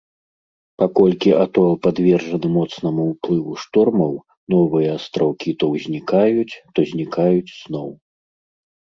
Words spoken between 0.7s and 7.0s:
Паколькі атол падвержаны моцнаму ўплыву штормаў, новыя астраўкі то ўзнікаюць, то